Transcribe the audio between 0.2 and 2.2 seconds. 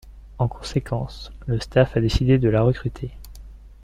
En conséquence, le staff a